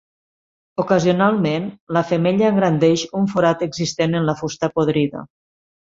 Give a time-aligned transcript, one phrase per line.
[0.83, 1.67] Ocasionalment
[1.97, 5.23] la femella engrandeix un forat existent en la fusta podrida.